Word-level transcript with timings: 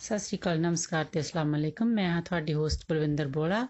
ਸਤਿ 0.00 0.18
ਸ਼੍ਰੀ 0.18 0.38
ਅਕਾਲ, 0.38 0.60
ਨਮਸਕਾਰ 0.60 1.04
ਤੇ 1.04 1.20
ਅਸਲਾਮ 1.20 1.56
ਅਲੈਕਮ। 1.56 1.86
ਮੈਂ 1.86 2.10
ਹਾਂ 2.10 2.22
ਤੁਹਾਡੀ 2.22 2.54
ਹੋਸਟ 2.54 2.84
ਬਲਵਿੰਦਰ 2.88 3.28
ਬੋਲਾ। 3.28 3.68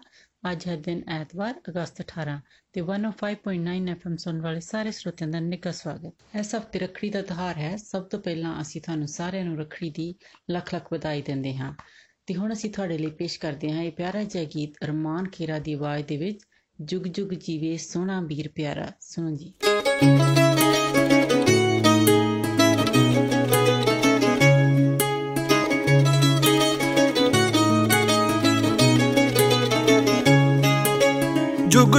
ਅੱਜ 0.51 0.67
ਹੈ 0.67 0.75
ਦਿਨ 0.75 1.01
ਐਤਵਾਰ, 1.07 1.61
ਅਗਸਤ 1.69 2.01
18 2.01 2.39
ਤੇ 2.73 2.81
105.9 2.81 3.89
ਐਫਐਮ 3.89 4.15
ਸੁਣਨ 4.15 4.41
ਵਾਲੇ 4.41 4.59
ਸਾਰੇ 4.59 4.91
ਸਰੋਤਿਆਂ 4.91 5.29
ਦਾ 5.29 5.39
ਨਿੱਘਾ 5.39 5.71
ਸਵਾਗਤ। 5.71 6.13
ਇਸ 6.39 6.55
ਹਫ਼ਤੇ 6.55 6.79
ਰੱਖੜੀ 6.79 7.09
ਦਾ 7.09 7.21
ਤਿਉਹਾਰ 7.21 7.57
ਹੈ। 7.57 7.75
ਸਭ 7.77 8.03
ਤੋਂ 8.03 8.19
ਪਹਿਲਾਂ 8.19 8.61
ਅਸੀਂ 8.61 8.81
ਤੁਹਾਨੂੰ 8.81 9.07
ਸਾਰਿਆਂ 9.07 9.45
ਨੂੰ 9.45 9.57
ਰੱਖੜੀ 9.57 9.89
ਦੀ 9.89 10.15
ਲੱਖ 10.49 10.73
ਲੱਖ 10.73 10.93
ਵਧਾਈ 10.93 11.21
ਦਿੰਦੇ 11.21 11.57
ਹਾਂ। 11.57 11.73
ਤੇ 12.25 12.35
ਹੁਣ 12.35 12.53
ਅਸੀਂ 12.53 12.69
ਤੁਹਾਡੇ 12.69 12.97
ਲਈ 12.97 13.11
ਪੇਸ਼ 13.11 13.39
ਕਰਦੇ 13.39 13.71
ਹਾਂ 13.71 13.83
ਇਹ 13.83 13.91
ਪਿਆਰਾ 13.91 14.23
ਜਿਹਾ 14.23 14.43
ਗੀਤ, 14.43 14.73
ਅਰਮਾਨ 14.85 15.29
ਖੇਰਾ 15.29 15.59
ਦੀ 15.59 15.73
ਆਵਾਜ਼ 15.73 16.05
ਦੇ 16.05 16.17
ਵਿੱਚ, 16.17 16.39
ਜੁਗ 16.81 17.03
ਜੁਗ 17.03 17.29
ਜੀਵੇ 17.29 17.77
ਸੋਹਣਾ 17.77 18.21
ਵੀਰ 18.21 18.49
ਪਿਆਰਾ। 18.55 18.91
ਸੁਣੋ 19.01 19.35
ਜੀ। 19.35 19.53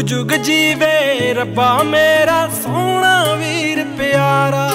ਜੁਗ 0.01 0.09
ਜੁਗ 0.09 0.29
ਜੀਵੇ, 0.29 1.35
ਰੱਬਾ 1.35 1.83
ਮੇਰਾ 1.83 2.49
ਸੋਹਣਾ 2.63 3.35
ਵੀਰ 3.35 3.85
ਪਿਆਰਾ। 3.99 4.71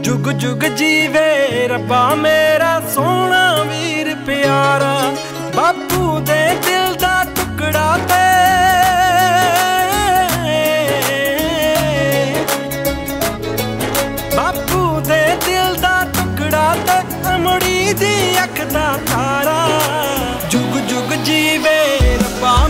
ਜੁਗ 0.00 0.28
ਜੁਗ 0.28 0.58
ਜੀਵੇ, 0.58 1.68
ਰੱਬਾ 1.68 2.14
ਮੇਰਾ 2.14 2.82
ਸੋਹਣਾ 2.94 3.62
ਵੀਰ 3.62 4.14
ਪਿਆਰਾ। 4.26 5.14
ਬਾਪੂ 5.56 6.20
ਦੇ 6.20 6.54
ਦਿਲ 6.66 6.94
ਦਾ 6.94 7.26
ਟੁਕੜਾ 7.36 7.98
ਤੇ। 8.08 8.22
ਬਾਪੂ 14.36 15.00
ਦੇ 15.00 15.36
ਦਿਲ 15.46 15.74
ਦਾ 15.74 16.06
ਟੁਕੜਾ 16.14 16.76
ਤੇ 16.86 17.28
ਅਮੜੀ 17.34 17.92
ਦੀ 17.92 18.36
ਅੱਖ 18.44 18.64
ਦਾ 18.72 18.98
ਤਾਰਾ। 19.06 19.68
ਜੁਗ 20.50 20.78
ਜੁਗ 20.78 21.12
ਜੀਵੇ, 21.14 21.98
ਰੱਬਾ 22.18 22.66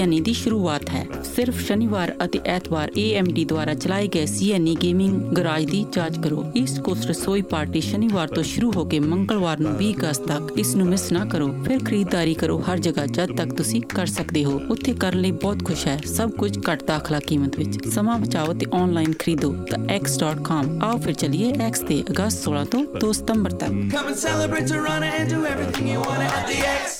ਸੀਐਨਈ 0.00 0.20
ਦੀ 0.20 0.32
ਸ਼ੁਰੂਆਤ 0.32 0.88
ਹੈ। 0.88 1.06
ਸਿਰਫ 1.36 1.60
ਸ਼ਨੀਵਾਰ 1.60 2.14
ਅਤੇ 2.24 2.38
ਐਤਵਾਰ 2.46 2.88
AMD 2.88 3.44
ਦੁਆਰਾ 3.48 3.74
ਚਲਾਏ 3.74 4.06
ਗਏ 4.08 4.26
ਸੀਐਨਈ 4.26 4.76
ਗੇਮਿੰਗ 4.82 5.22
ਗਰਾਜ 5.22 5.64
ਦੀ 5.64 5.84
ਜਾਂਚ 5.92 6.18
ਕਰੋ। 6.18 6.44
ਈਸਟ 6.56 6.80
ਕੋਸਟ 6.80 7.06
ਰਸੋਈ 7.06 7.42
ਪਾਰਟੀ 7.42 7.80
ਸ਼ਨੀਵਾਰ 7.80 8.28
ਤੋਂ 8.28 8.42
ਸ਼ੁਰੂ 8.42 8.72
ਹੋ 8.76 8.84
ਕੇ 8.84 9.00
ਮੰਗਲਵਾਰ 9.00 9.58
ਨੂੰ 9.58 9.76
20 9.78 9.92
ਅਗਸਤ 9.92 10.26
ਤੱਕ 10.28 10.58
ਇਸ 10.58 10.74
ਨੂੰ 10.76 10.86
ਮਿਸ 10.86 11.12
ਨਾ 11.12 11.24
ਕਰੋ। 11.24 11.48
ਫਿਰ 11.64 11.78
ਖਰੀਦਦਾਰੀ 11.84 12.34
ਕਰੋ। 12.34 12.58
ਹਰ 12.58 12.78
ਜਗ੍ਹਾ 12.78 13.06
ਜਦ 13.06 13.36
ਤੱਕ 13.36 13.52
ਤੁਸੀਂ 13.52 13.80
ਕਰ 13.82 14.06
ਸਕਦੇ 14.06 14.44
ਹੋ। 14.44 14.60
ਉੱਥੇ 14.70 14.92
ਕਰਨ 14.92 15.20
ਲਈ 15.20 15.30
ਬਹੁਤ 15.30 15.62
ਕੁਝ 15.62 15.86
ਹੈ। 15.86 15.98
ਸਭ 16.06 16.30
ਕੁਝ 16.30 16.58
ਘੱਟ 16.70 16.84
ਦਾਖਲਾ 16.84 17.18
ਕੀਮਤ 17.18 17.56
ਵਿੱਚ। 17.56 17.88
ਸਮਾਂ 17.88 18.18
ਬਚਾਓ 18.18 18.52
ਤੇ 18.52 18.66
ਆਨਲਾਈਨ 18.74 19.12
ਖਰੀਦੋ। 19.18 19.52
ਤਾਂ 19.70 19.78
x.com 19.98 20.70
ਆਓ 20.82 20.98
ਫਿਰ 20.98 21.12
ਚਲਿਏ 21.14 21.52
x 21.68 21.84
ਤੇ 21.88 22.02
ਅਗਸਤ 22.10 22.42
16 22.42 22.64
ਤੋਂ 22.64 22.84
2 23.04 23.12
ਸਤੰਬਰ 23.12 23.50
ਤੱਕ। 23.50 23.70
Come 23.70 24.08
and 24.08 24.18
celebrate 24.24 24.66
Toronto 24.72 25.12
and 25.20 25.30
do 25.34 25.44
everything 25.52 25.94
you 25.94 26.02
want 26.08 26.26
at 26.30 26.50
the 26.50 26.58
X. 26.72 26.99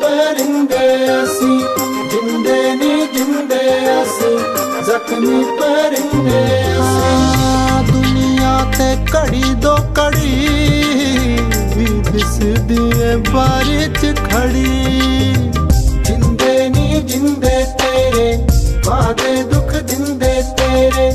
ਪਰਿੰਦੇ 0.00 0.86
ਅਸੀਂ 1.22 1.58
ਜਿੰਦੇ 2.10 2.60
ਨਹੀਂ 2.74 3.06
ਜਿੰਦੇ 3.14 3.60
ਅਸੀਂ 4.02 4.38
ਜ਼ਖਮੀ 4.86 5.44
ਪਰਿੰਦੇ 5.60 6.42
ਅਸੀਂ। 6.72 7.92
ਦੁਨੀਆ 7.92 8.58
ਤੇ 8.78 8.94
ਘੜੀ 9.14 9.54
ਦੋ 9.62 9.76
ਘੜੀ 9.98 10.36
ਦਿਸਦੀ 12.12 12.90
ਏ 13.02 13.16
ਬਾਰੀ 13.32 13.86
ਚ 14.00 14.14
ਖੜੀ। 14.24 15.34
ਜਿੰਦੇ 16.06 16.68
ਨੀ 16.68 17.00
ਜਿੰਦੇ 17.02 17.64
ਤੇਰੇ 17.78 18.32
ਵਾਦੇ 18.86 19.42
ਦੁੱਖ 19.42 19.72
ਦਿੰਦੇ 19.82 20.42
ਤੇਰੇ 20.58 21.10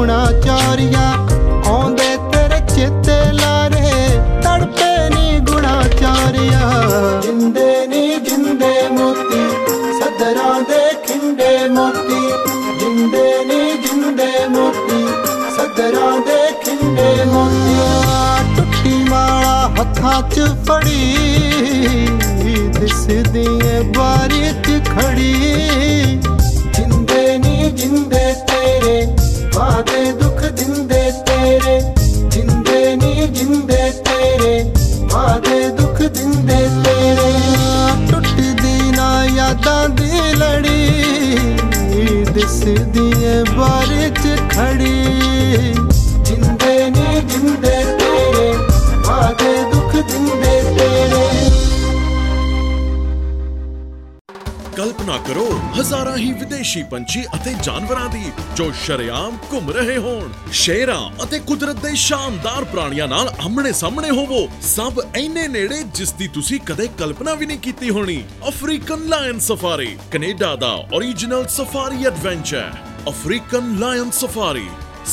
ਤੜਪੇ 0.00 0.08
ਨੀ 0.08 0.30
ਗੁਣਾ 0.30 0.32
ਚੋਰੀਆ, 0.44 1.26
ਆਉਂਦੇ 1.66 2.16
ਤੇਰੇ 2.32 2.60
ਚਿੱਤੇ 2.74 3.32
ਲਾਰੇ, 3.32 3.90
ਤੜਪੇ 4.42 5.08
ਨੀ 5.14 5.38
ਗੁਣਾ 5.40 5.82
ਚੋਰੀਆ। 5.82 6.70
ਜਿੰਦੇ 7.22 7.86
ਨੀ 7.86 8.16
ਜਿੰਦੇ 8.20 8.88
ਮੋਤੀ 8.90 9.42
ਸਦਰਾਂ 9.98 10.60
ਦੇ 10.60 10.80
ਖਿੰਡੇ 11.06 11.68
ਮੋਤੀ। 11.68 12.20
ਜਿੰਦੇ 12.80 13.44
ਨੀ 13.44 13.72
ਜਿੰਦੇ 13.82 14.48
ਮੋਤੀ 14.48 15.06
ਸਦਰਾਂ 15.56 16.20
ਦੇ 16.20 16.40
ਖਿੰਡੇ 16.64 17.24
ਮੋਤੀ। 17.24 17.76
ਟੁੱਟੀ 18.56 19.04
ਮਾਲਾ 19.10 19.68
ਹੱਥਾਂ 19.80 20.22
'ਚ 20.22 20.40
ਫੜੀ, 20.68 21.16
ਦਿਸਦੀ 22.80 23.46
ਏ 23.66 23.80
ਬਾਰੀ 23.96 24.42
'ਚ 24.62 24.80
ਖੜੀ। 24.88 26.20
ਦਿਸਦੀ 42.70 43.24
ਏ 43.24 43.42
ਬਾਰੀ 43.56 44.10
'ਚ 44.10 44.38
ਖੜੀ। 44.50 45.89
ਕਰੋ। 55.28 55.60
ਹਜ਼ਾਰਾਂ 55.80 56.16
ਹੀ 56.16 56.32
ਵਿਦੇਸ਼ੀ 56.32 56.82
ਪੰਛੀ 56.82 57.24
ਅਤੇ 57.34 57.54
ਜਾਨਵਰਾਂ 57.62 58.08
ਦੀ, 58.08 58.24
ਜੋ 58.56 58.72
ਸ਼ਰੇਆਮ 58.84 59.38
ਘੁੰਮ 59.52 59.70
ਰਹੇ 59.70 59.96
ਹੋਣ। 59.96 60.28
ਸ਼ੇਰਾਂ 60.52 61.24
ਅਤੇ 61.24 61.38
ਕੁਦਰਤ 61.38 61.76
ਦੇ 61.76 61.94
ਸ਼ਾਨਦਾਰ 61.94 62.64
ਪ੍ਰਾਣੀਆਂ 62.64 63.08
ਨਾਲ 63.08 63.32
ਆਮਣੇ 63.40 63.72
ਸਾਹਮਣੇ 63.72 64.10
ਹੋਵੋ। 64.10 64.48
ਸਭ 64.62 65.00
ਇੰਨੇ 65.16 65.48
ਨੇੜੇ 65.48 65.82
ਜਿਸ 65.94 66.12
ਦੀ 66.12 66.28
ਤੁਸੀਂ 66.28 66.60
ਕਦੇ 66.60 66.88
ਕਲਪਨਾ 66.98 67.34
ਵੀ 67.34 67.46
ਨਹੀਂ 67.46 67.58
ਕੀਤੀ 67.58 67.90
ਹੋਣੀ। 67.90 68.24
ਅਫਰੀਕਨ 68.48 69.08
ਲਾਇਨ 69.08 69.38
ਸਫਾਰੀ, 69.38 69.96
ਕੈਨੇਡਾ 70.10 70.56
ਦਾ 70.56 70.74
origignal 70.96 71.48
safari 71.48 72.04
adventure 72.04 72.70
African 73.08 73.78
lion 73.78 74.10
safari, 74.10 74.68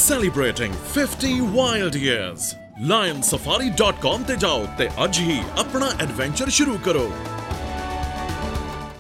celebrating 0.08 0.74
50 0.96 1.36
wild 1.58 2.00
years 2.06 2.56
lionsafari.com 2.90 4.24
ਤੇ 4.28 4.36
ਜਾਓ 4.36 4.68
ਤੇ 4.78 4.90
ਅੱਜ 5.04 5.20
ਹੀ 5.20 5.40
ਆਪਣਾ 5.60 5.90
ਐਡਵੈਂਚਰ 6.00 6.50
ਸ਼ੁਰੂ 6.50 6.78
ਕਰੋ। 6.86 7.12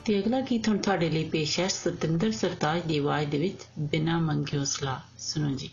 ਤੇ 0.07 0.19
ਅਗਲਾ 0.19 0.41
ਗੀਤ 0.41 0.67
ਹੁਣ 0.67 0.77
ਤੁਹਾਡੇ 0.77 1.09
ਲਈ 1.09 1.23
ਪੇਸ਼ 1.23 1.59
ਹੈ? 1.59 1.67
ਸਤਿੰਦਰ 1.67 2.31
ਸਰਤਾਜ 2.31 2.81
ਦੀ 2.81 2.97
ਆਵਾਜ਼ 2.97 3.29
ਦੇ 3.29 3.37
ਵਿੱਚ 3.37 3.53
ਬਿਨਾ 3.79 4.19
ਮੰਗਿਓ 4.19 4.63
ਸਲਾਹ 4.63 4.99
ਸੁਣੋ 5.19 5.49
ਜੀ। 5.49 5.69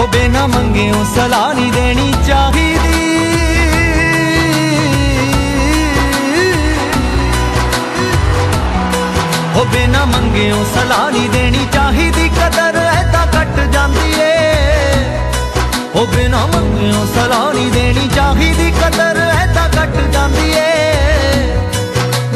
ਉਹ 0.00 0.08
ਬਿਨਾ 0.08 0.46
ਮੰਗਿਓ 0.46 1.04
ਸਲਾਹ 1.14 1.54
ਨਹੀਂ 1.54 1.72
ਦੇਣੀ 1.72 2.12
ਚਾਹੀਦੀ 2.26 2.47
ਬਿਨਾ 9.72 10.04
ਮੰਗਿਓ 10.04 10.64
ਸਲਾਹ 10.64 11.10
ਨਹੀਂ 11.10 11.28
ਦੇਣੀ 11.30 11.66
ਚਾਹੀਦੀ, 11.72 12.28
ਕਦਰ 12.28 12.76
ਐਦਾਂ 12.76 13.26
ਕੱਟ 13.26 13.60
ਜਾਂਦੀ 13.72 14.12
ਏ। 14.20 14.94
ਉਹ 15.94 16.06
ਬਿਨਾ 16.06 16.46
ਮੰਗਿਓ 16.46 17.06
ਸਲਾਹ 17.14 17.52
ਨਹੀਂ 17.54 17.70
ਦੇਣੀ 17.72 18.08
ਚਾਹੀਦੀ, 18.16 18.70
ਕਦਰ 18.70 19.16
ਐਦਾਂ 19.16 19.68
ਕੱਟ 19.68 19.96
ਜਾਂਦੀ 20.12 20.52
ਏ। 20.52 20.72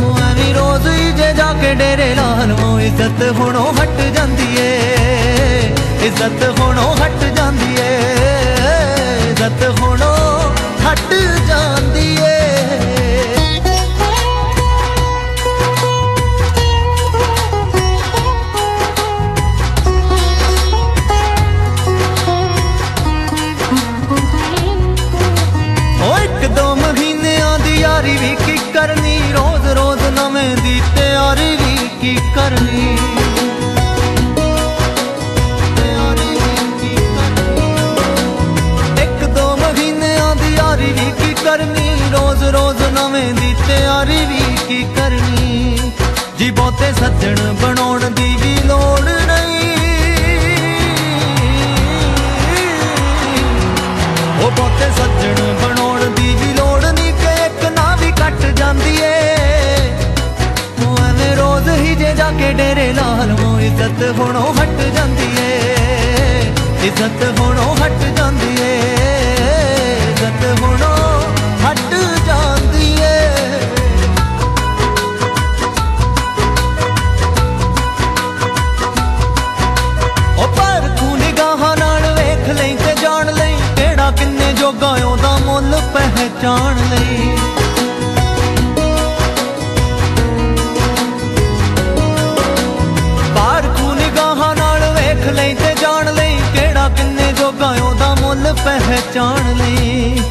ਉਹ 0.00 0.18
ਐਵੇਂ 0.18 0.54
ਰੋਜ਼ 0.54 0.88
ਹੀ 0.88 1.12
ਜੇ 1.12 1.32
ਜਾ 1.32 1.52
ਕੇ 1.52 1.74
ਡੇਰੇ 1.74 2.14
ਲਾ 2.14 2.44
ਲਵਾਂ 2.44 2.80
ਇੱਜ਼ਤ 2.80 3.22
ਹੁਣੋਂ 3.32 3.72
ਹਟ 3.72 4.00
ਜਾਂਦੀ 4.14 4.56
ਏ। 4.58 4.78
ਇੱਜ਼ਤ 6.02 6.60
ਹੁਣੋਂ 6.60 6.96
ਹਟ 6.96 7.24
ਜਾਂਦੀ 7.24 7.76
ਏ। 7.78 7.98
ਇੱਜ਼ਤ 9.30 9.80
ਹੁਣੋਂ 9.80 10.50
ਹਟ 10.84 11.14
ਜਾਂਦੀ 11.48 11.81
ਨਵੇਂ 43.12 43.32
ਦੀ 43.34 43.54
ਤਿਆਰੀ 43.66 44.24
ਵੀ 44.26 44.42
ਕੀ 44.68 44.84
ਕਰਨੀ? 44.96 45.78
ਜੀ 46.38 46.50
ਬਹੁਤੇ 46.50 46.92
ਸੱਜਣ 46.92 47.36
ਬਣਾਉਣ 47.62 48.10
ਦੀ 48.10 48.36
ਵੀ 48.42 48.54
ਲੋੜ 48.64 49.00
ਨਹੀਂ। 49.00 49.74
ਉਹ 54.44 54.50
ਬਹੁਤੇ 54.50 54.88
ਸੱਜਣ 54.98 55.42
ਬਣਾਉਣ 55.62 56.14
ਦੀ 56.14 56.34
ਵੀ 56.34 56.52
ਲੋੜ 56.52 56.84
ਨਹੀਂ 56.84 57.12
ਕਿ 57.12 57.34
ਇੱਕ 57.46 57.64
ਨਾ 57.72 57.96
ਵੀ 58.00 58.10
ਕੱਟ 58.12 58.46
ਜਾਂਦੀ 58.56 58.96
ਏ। 59.02 59.12
ਉਹ 60.86 60.98
ਐਵੇਂ 61.04 61.36
ਰੋਜ਼ 61.36 61.68
ਹੀ 61.68 61.94
ਜੇ 61.94 62.14
ਜਾ 62.14 62.30
ਕੇ 62.30 62.52
ਡੇਰੇ 62.52 62.92
ਲਾ 62.92 63.14
ਲਵਾਂ 63.24 63.60
ਇੱਜ਼ਤ 63.60 64.02
ਹੁਣੋਂ 64.18 64.52
ਹਟ 64.54 64.80
ਜਾਂਦੀ 64.94 65.30
ਏ। 65.40 65.50
ਇੱਜ਼ਤ 66.82 67.40
ਹੁਣੋਂ 67.40 67.74
ਹਟ 67.76 68.04
ਜਾਂਦੀ 68.16 68.56
ਏ। 68.60 68.71
ਪਹਿਚਾਣ 86.42 86.76
ਲਈ। 86.90 87.28
ਪਰ 93.34 93.68
ਤੂੰ 93.76 93.94
ਨਿਗਾਹਾਂ 93.96 94.54
ਨਾਲ 94.56 94.80
ਵੇਖ 94.94 95.26
ਲਈ 95.34 95.54
ਤੇ 95.54 95.74
ਜਾਣ 95.80 96.12
ਲਈ 96.14 96.36
ਕਿਹੜਾ 96.54 96.88
ਕਿੰਨੇ 96.88 97.32
ਜੋਗਾ 97.32 97.68
ਉਹਦਾ 97.82 98.14
ਮੁੱਲ 98.14 98.52
ਪਹਿਚਾਣ 98.64 99.54
ਲਈ। 99.54 100.22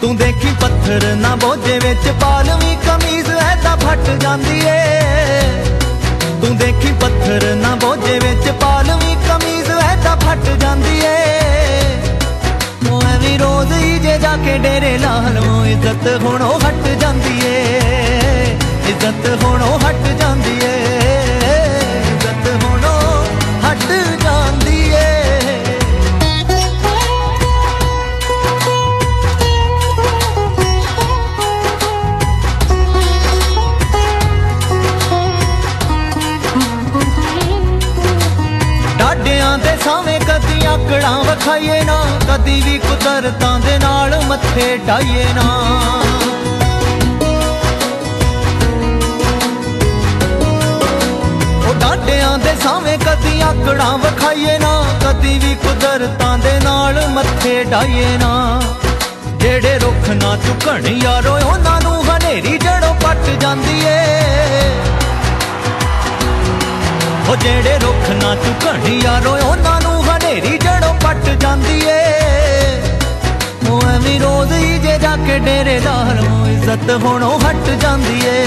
ਤੂੰ 0.00 0.16
ਦੇਖੀ 0.16 0.54
ਪੱਥਰ 0.60 1.14
ਨਾ 1.16 1.34
ਬੋਝੇ 1.36 1.78
ਵਿੱਚ 1.78 2.10
ਪਾਲਵੀਂ 2.20 2.76
ਕਮੀਜ਼ 2.86 3.30
ਐਦਾਂ 3.30 3.76
ਫਟ 3.76 4.10
ਜਾਂਦੀ 4.20 4.60
ਏ। 4.66 5.40
ਤੂੰ 6.40 6.56
ਦੇਖੀ 6.56 6.92
ਪੱਥਰ 7.00 7.54
ਨਾ 7.54 7.74
ਬੋਝੇ 7.76 8.18
ਵਿੱਚ 8.18 8.50
ਪਾਲਵੀਂ 8.60 9.16
ਕਮੀਜ਼ 9.28 9.70
ਐਦਾਂ 9.70 10.16
ਫਟ 10.16 10.50
ਜਾਂਦੀ 10.60 10.98
ਏ। 11.04 11.25
ਕੇ 14.44 14.58
ਡੇਰੇ 14.58 14.98
ਲਾ 14.98 15.20
ਲਵਾਂ 15.34 15.66
ਇੱਜ਼ਤ 15.66 16.22
ਹੁਣੋਂ 16.22 16.60
ਹਟ 16.60 16.88
ਜਾਂਦੀ 17.00 17.40
ਏ। 17.46 18.56
ਇੱਜ਼ਤ 18.88 19.44
ਹੁਣੋਂ 19.44 19.78
ਹਟ 19.78 20.06
ਜਾਂਦੀ 20.18 20.58
ਏ। 20.62 20.74
ਇੱਜ਼ਤ 22.10 22.64
ਹੁਣੋਂ 22.64 23.24
ਹਟ 23.66 23.92
ਜਾਂਦੀ 24.22 24.90
ਏ। 24.90 25.04
ਡਾਡਿਆਂ 38.98 39.58
ਦੇ 39.58 39.76
ਸਾਵੇਂ 39.84 40.20
ਕਦੀ 40.20 40.64
ਆਕੜਾਂ 40.66 41.24
ਵਿਖਾਈਏ 41.24 41.82
ਨਾ। 41.84 42.05
ਕਦੀ 42.28 42.60
ਵੀ 42.60 42.78
ਕੁਦਰਤਾਂ 42.78 43.58
ਦੇ 43.60 43.78
ਨਾਲ 43.78 44.14
ਮੱਥੇ 44.28 44.76
ਢਾਈਏ 44.88 45.24
ਨਾ। 45.34 45.42
ਉਹ 51.68 51.74
ਡਾਡਿਆਂ 51.74 52.38
ਦੇ 52.38 52.54
ਸਾਵੇਂ 52.62 52.98
ਕਦੀ 52.98 53.40
ਆਕੜਾਂ 53.40 53.96
ਵਿਖਾਈਏ 53.98 54.58
ਨਾ, 54.58 54.72
ਕਦੀ 55.04 55.38
ਵੀ 55.38 55.54
ਕੁਦਰਤਾਂ 55.54 56.36
ਦੇ 56.38 56.58
ਨਾਲ 56.64 57.06
ਮੱਥੇ 57.08 57.64
ਢਾਈਏ 57.64 58.16
ਨਾ। 58.18 58.60
ਜਿਹੜੇ 59.38 59.78
ਰੁੱਖ 59.78 60.08
ਨਾ 60.22 60.36
ਝੁਕਣ 60.36 60.86
ਯਾਰੋ, 61.02 61.38
ਉਹਨਾਂ 61.46 61.80
ਨੂੰ 61.82 62.04
ਹਨੇਰੀ 62.04 62.58
ਜੜੋਂ 62.58 62.94
ਪੱਟ 62.94 63.30
ਜਾਂਦੀ 63.40 63.80
ਏ 63.80 64.00
ਉਹ 67.28 67.36
ਜਿਹੜੇ 67.36 67.78
ਰੁੱਖ 67.78 68.10
ਨਾ 68.22 68.34
ਝੁਕਣ 68.34 68.86
ਯਾਰੋ, 68.94 69.36
ਉਹਨਾਂ 69.46 69.80
ਨੂੰ 69.80 70.02
ਹਨੇਰੀ 70.04 70.58
ਜੜੋਂ 70.58 70.94
ਪੱਟ 70.94 71.28
ਜਾਂਦੀ 71.40 71.80
ਏ 71.84 71.90
ਉਹ 71.92 72.05
ਐਵੇਂ 73.96 74.20
ਰੋਜ਼ 74.20 74.52
ਹੀ 74.52 74.78
ਜੇ 74.78 74.98
ਜਾ 74.98 75.16
ਕੇ 75.16 75.38
ਡੇਰੇ 75.38 75.80
ਦਾਰੋਂ 75.80 76.46
ਇੱਜ਼ਤ 76.46 76.90
ਹੁਣੋਂ 77.04 77.38
ਹਟ 77.40 77.68
ਜਾਂਦੀ 77.70 78.20
ਏ। 78.26 78.42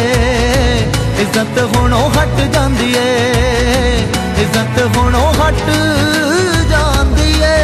ਇੱਜ਼ਤ 1.19 1.59
ਹੁਣੋਂ 1.75 2.09
ਹਟ 2.09 2.41
ਜਾਂਦੀ 2.53 2.93
ਏ। 2.97 3.05
ਇੱਜ਼ਤ 4.41 4.97
ਹੁਣੋਂ 4.97 5.33
ਹਟ 5.33 5.63
ਜਾਂਦੀ 6.69 7.41
ਏ। 7.41 7.55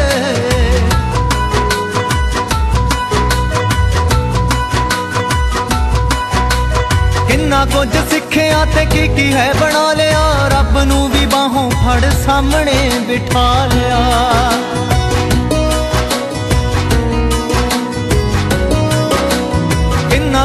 ਕਿੰਨਾ 7.28 7.64
ਕੁਝ 7.64 7.88
ਸਿੱਖਿਆ 8.10 8.64
ਤੇ 8.64 8.84
ਕੀ 8.84 9.08
ਕੀ 9.08 9.32
ਹੈ 9.32 9.52
ਬਣਾ 9.60 9.92
ਲਿਆ। 9.92 10.48
ਰੱਬ 10.48 10.78
ਨੂੰ 10.78 11.08
ਵੀ 11.10 11.26
ਬਾਹੋਂ 11.26 11.70
ਫੜ 11.70 12.04
ਸਾਹਮਣੇ 12.26 12.90
ਬਿਠਾ 13.08 13.66
ਲਿਆ। 13.66 14.02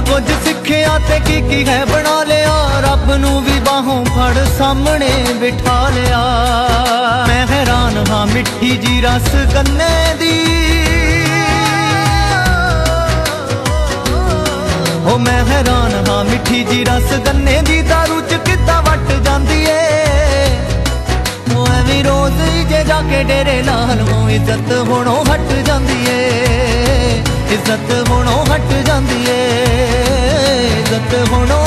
ਕੁਝ 0.10 0.24
ਸਿੱਖਿਆ 0.46 1.00
ਤੇ 1.10 1.20
ਕੀ 1.20 1.42
ਕੀ 1.42 1.68
ਹੈ 1.68 1.86
ਬਣਾ 1.86 2.24
ਲਿਆ? 2.24 2.80
ਰੱਬ 2.80 3.12
ਨੂੰ 3.16 3.42
ਵੀ 3.44 3.60
ਬਾਹੋਂ 3.60 4.06
ਫੜ, 4.06 4.46
ਸਾਹਮਣੇ 4.58 5.10
ਬਿਠਾ 5.34 5.90
ਲਿਆ। 5.90 6.20
ਮੈਂ 7.28 7.48
ਹੈਰਾਨ 7.48 8.06
ਹਾਂ 8.10 8.26
ਮਿੱਠੀ 8.28 8.78
ਜੀ 8.78 9.02
ਰਸ 9.02 9.36
ਗੰਨੇ 9.56 10.16
ਦੀ। 10.20 10.40
ਉਹ 15.06 15.20
ਮੈਂ 15.20 15.46
ਹੈਰਾਨ 15.46 16.10
ਹਾਂ 16.10 16.24
ਮਿੱਠੀ 16.24 16.64
ਜੀ 16.64 16.84
ਰਸ 16.84 17.14
ਗੰਨੇ 17.28 17.62
ਦੀ। 17.62 17.82
ਦਾਰੂ 17.82 18.22
ਚ 18.22 18.34
ਕਿੱਦਾਂ 18.34 18.82
ਵੱਟ 18.82 19.12
ਜਾਂਦੀ 19.24 19.66
ਏ? 19.66 20.58
ਉਹ 21.56 21.68
ਐਵੇਂ 21.68 22.04
ਰੋਜ਼ 22.04 22.42
ਹੀ 22.42 22.64
ਜੇ 22.64 22.84
ਜਾ 22.84 23.02
ਕੇ 23.02 23.24
ਡੇਰੇ 23.24 23.62
ਲਾਲ 23.62 24.04
ਮੋ 24.12 24.30
ਇੱਜ਼ਤ 24.30 24.72
ਹੁਣੋਂ 24.88 25.26
ਹਟ 25.26 25.54
ਜਾਂਦੀ 25.66 26.06
ਏ। 26.10 26.81
ਇੱਜ਼ਤ 27.54 28.10
ਹੁਣੋਂ 28.10 28.46
ਹਟ 28.46 28.72
ਜਾਂਦੀ 28.88 29.26
ਏ, 29.30 29.34
ਇੱਜ਼ਤ 30.80 31.14
ਹੁਣੋਂ 31.32 31.66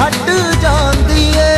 ਹਟ 0.00 0.30
ਜਾਂਦੀ 0.62 1.24
ਏ। 1.36 1.56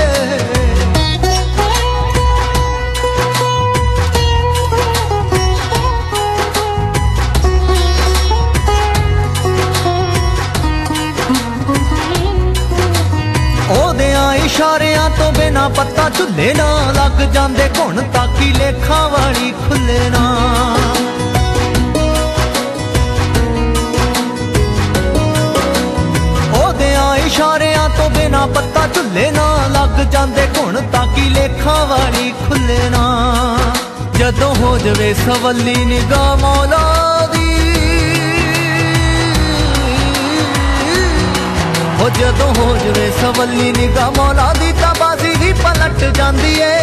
ਉਹਦਿਆਂ 13.71 14.35
ਇਸ਼ਾਰਿਆਂ 14.35 15.09
ਤੋਂ 15.19 15.33
ਬਿਨਾ 15.33 15.69
ਪੱਤਾ 15.69 16.09
ਝੁੱਲੇ 16.19 16.53
ਨਾ 16.55 16.71
ਲੱਗ 16.93 17.23
ਜਾਂਦੇ 17.33 17.69
ਘੁਣ 17.79 18.03
ਤਾਕੀ 18.15 18.53
ਲੇਖਾਂ 18.53 19.09
ਵਾਲੀ 19.11 19.53
ਖੁੱਲੇ 19.61 20.09
ਨਾ। 20.11 20.27
ਇਸ਼ਾਰਿਆਂ 27.27 27.89
ਤੋਂ 27.89 28.11
ਬਿਨਾ 28.11 28.47
ਪੱਤਾ 28.47 28.87
ਝੁੱਲੇ 28.95 29.31
ਨਾ 29.31 29.47
ਲੱਗ 29.67 30.05
ਜਾਂਦੇ 30.13 30.47
ਘੁਣ 30.57 30.81
ਤਾਕੀ 30.93 31.29
ਲੇਖਾਂ 31.29 31.87
ਵਾਲੀ 31.87 32.33
ਖੁੱਲੇ 32.49 32.89
ਨਾ। 32.91 33.05
ਜਦੋਂ 34.19 34.55
ਹੋ 34.55 34.79
ਜਵੇ 34.79 35.15
ਸਵੱਲੀ 35.15 35.85
ਨਿਗਾਹ 35.85 36.37
ਮੌਲਾ 36.37 37.29
ਦੀ। 37.33 37.49
ਹੋ 42.01 42.09
ਜਦੋਂ 42.09 42.55
ਹੋ 42.55 42.77
ਜਵੇ 42.77 43.11
ਸਵੱਲੀ 43.21 43.73
ਨਿਗਾਹ 43.73 44.11
ਮੌਲਾ 44.11 44.53
ਦੀ 44.53 44.73
ਤਾਂ 44.73 44.95
ਬਾਜ਼ੀ 45.01 45.35
ਵੀ 45.41 45.53
ਪਲਟ 45.53 46.05
ਜਾਂਦੀ 46.15 46.59
ਏ। 46.61 46.75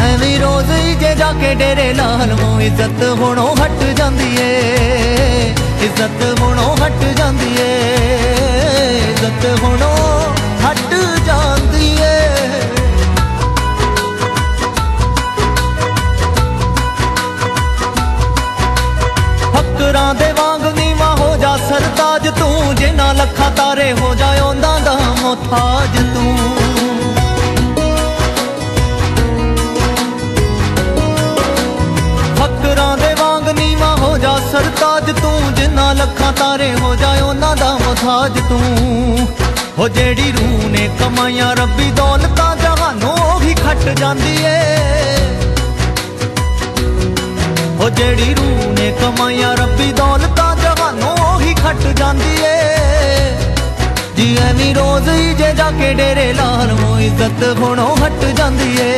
ਐਵੇਂ 0.00 0.38
ਰੋਜ਼ 0.40 0.70
ਹੀ 0.70 0.94
ਜੇ 0.94 1.14
ਜਾ 1.14 1.32
ਕੇ 1.32 1.54
ਡੇਰੇ 1.54 1.92
ਲਾਲ 1.92 2.34
ਮੋ 2.34 2.60
ਇੱਜ਼ਤ 2.60 3.02
ਹੁਣੋਂ 3.18 3.54
ਹਟ 3.56 3.82
ਜਾਂਦੀ 3.96 4.36
ਏ। 4.40 5.54
ਇੱਜ਼ਤ 5.82 6.40
ਹੁਣੋਂ 6.40 6.76
ਹਟ 6.76 7.04
ਜਾਂਦੀ 7.16 7.56
ਏ 7.60 7.72
ਇੱਜ਼ਤ 9.10 9.62
ਹੁਣੋਂ 9.62 9.96
ਹਟ 10.64 10.94
ਜਾਂਦੀ 11.26 11.90
ਏ। 12.00 12.20
ਫਕਰਾਂ 19.54 20.14
ਦੇ 20.14 20.32
ਵਾਂਗ 20.32 20.66
ਨੀਵਾ 20.78 21.14
ਹੋ 21.14 21.36
ਜਾ 21.36 21.56
ਸਰਤਾਜ 21.68 22.28
ਤੂੰ, 22.38 22.74
ਜਿਨ੍ਹਾਂ 22.74 23.14
ਲੱਖਾਂ 23.14 23.50
ਤਾਰੇ 23.50 23.92
ਹੋ 23.92 24.14
ਜਾ 24.14 24.32
ਉਹਨਾਂ 24.42 24.80
ਦਾ 24.80 24.98
ਮੁਹਤਾਜ 25.22 25.96
ਤੂੰ। 26.14 26.61
ਲੱਖਾਂ 36.12 36.32
ਤਾਰੇ 36.32 36.74
ਹੋ 36.74 36.94
ਜਾ 36.94 37.10
ਉਹਨਾਂ 37.24 37.56
ਦਾ 37.56 37.72
ਮੁਹਤਾਜ 37.74 38.32
ਤੂੰ। 38.48 39.28
ਹੋ 39.78 39.88
ਜਿਹੜੀ 39.88 40.32
ਰੂਹ 40.32 40.68
ਨੇ 40.70 40.88
ਕਮਾਈਆਂ, 41.00 41.56
ਰੱਬੀ 41.56 41.90
ਦੌਲਤਾਂ 41.90 42.56
ਜਹਾਨੋਂ 42.56 43.16
ਉਹੀ 43.34 43.54
ਖੱਟ 43.54 43.88
ਜਾਂਦੀ 43.98 44.36
ਏ। 44.44 44.58
ਉਹ 47.80 47.90
ਜਿਹੜੀ 47.90 48.34
ਰੂਹ 48.34 48.72
ਨੇ 48.72 48.92
ਕਮਾਈਆਂ, 49.00 49.56
ਰੱਬੀ 49.56 49.92
ਦੌਲਤਾਂ 49.92 50.56
ਜਹਾਨੋਂ 50.56 51.16
ਉਹੀ 51.34 51.54
ਖੱਟ 51.54 51.86
ਜਾਂਦੀ 51.96 52.36
ਏ। 52.42 52.58
ਜੀ 54.16 54.36
ਐਵੇਂ 54.50 54.74
ਰੋਜ਼ 54.74 55.08
ਹੀ 55.08 55.34
ਜੇ 55.34 55.52
ਜਾ 55.54 55.70
ਕੇ 55.70 55.94
ਡੇਰੇ 55.94 56.32
ਲਾਲ 56.32 56.72
ਮੋ 56.72 56.98
ਇੱਜ਼ਤ 56.98 57.58
ਹੁਣੋਂ 57.58 57.96
ਹਟ 57.96 58.24
ਜਾਂਦੀ 58.24 58.76
ਏ। 58.80 58.92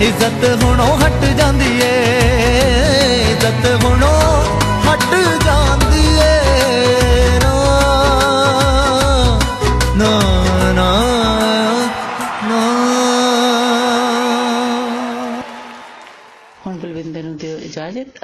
ਇੱਜ਼ਤ 0.00 0.62
ਹੁਣੋਂ 0.62 0.98
ਹਟ 0.98 1.24
ਜਾਂਦੀ 1.38 1.80
ਏ। 1.80 1.96
ਇੱਜ਼ਤ 3.30 3.84
ਹੁਣੋਂ 3.84 4.16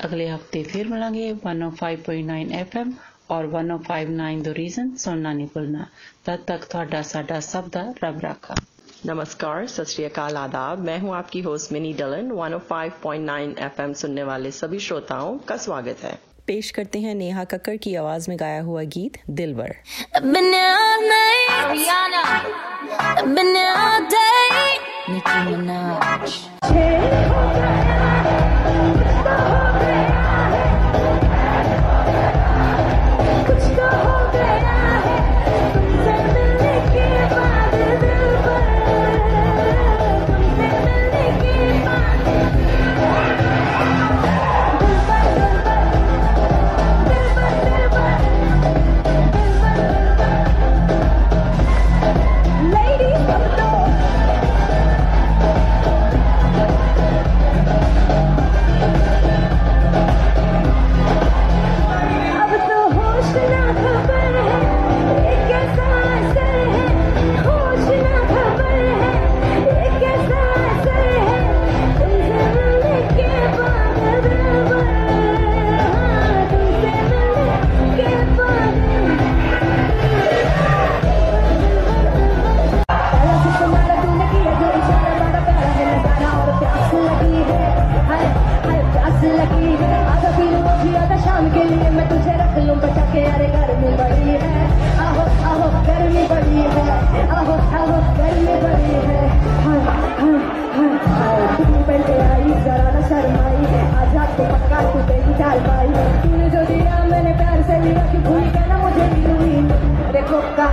ਇਜਾਜ਼ਤ 0.02 0.06
ਅਗਲੇ 0.06 0.30
ਹਫਤੇ 0.30 0.62
ਫਿਰ 0.64 0.88
ਮਿਲਾਂਗੇ 0.90 1.24
105.9 1.32 2.38
FM 2.60 2.92
ਔਰ 3.36 3.48
1059 3.50 4.40
ਦ 4.44 4.54
ਰੀਜ਼ਨ 4.58 4.96
ਸੁਣਨਾ 4.98 5.34
ਨਹੀਂ 5.34 5.48
ਭੁੱਲਣਾ 5.54 5.86
ਤਦ 6.26 6.40
ਤੱਕ 6.48 6.66
ਤੁਹਾਡਾ 6.66 7.02
ਸਾਡਾ 7.10 7.40
ਸਭ 7.50 7.70
ਦਾ 7.78 7.84
ਰੱਬ 8.04 8.20
ਰਾਖਾ 8.24 8.56
नमस्कार 9.08 9.66
सत 9.72 9.90
श्री 9.90 10.04
अकाल 10.06 10.38
आदाब 10.38 10.80
मैं 10.86 10.94
हूं 11.02 11.12
आपकी 11.18 11.42
होस्ट 11.48 11.74
मिनी 11.74 11.90
डलन 12.00 12.32
105.9 12.38 13.36
एफएम 13.66 13.92
सुनने 14.00 14.24
वाले 14.30 14.52
सभी 14.60 14.80
श्रोताओं 14.86 15.36
का 15.52 15.58
स्वागत 15.66 16.02
है 16.06 16.14
पेश 16.48 16.72
करते 16.78 17.02
हैं 17.04 17.14
नेहा 17.20 17.44
कक्कड़ 17.52 17.76
की 17.86 17.94
आवाज 18.02 18.28
में 18.32 18.36
गाया 18.40 18.64
हुआ 18.70 18.84
गीत 18.98 19.20
दिलबर 19.42 19.76
I've 20.12 20.28
been 20.32 20.50
here 20.52 20.74
all 20.80 21.06
night. 21.08 21.54
Ariana. 21.60 22.24
I've 23.06 23.32
been 23.38 23.54
here 23.56 23.78
all 23.78 24.10
day. 24.16 24.64
Nicki 25.10 25.40
Minaj. 25.50 26.36
अब 29.27 30.02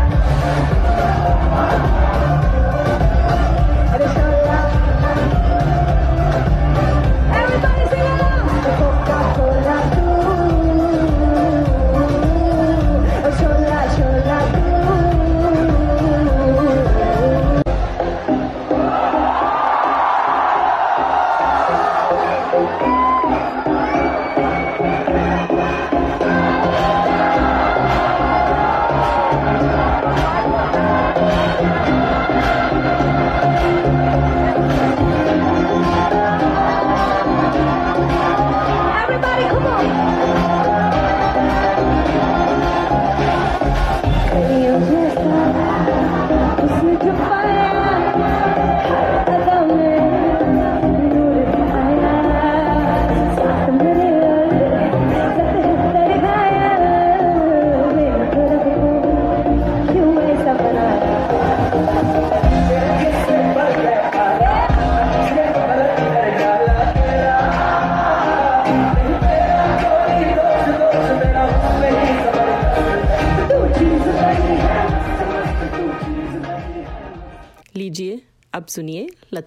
Bye. 0.10 0.59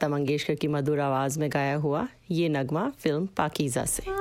लता 0.03 0.09
मंगेशकर 0.09 0.55
की 0.55 0.69
मधुर 0.69 1.01
आवाज़ 1.01 1.39
में 1.41 1.49
गाया 1.53 1.77
हुआ 1.77 2.07
ये 2.31 2.49
नगमा 2.49 2.89
फिल्म 2.99 3.27
पाकिज़ा 3.37 3.85
से 3.87 4.12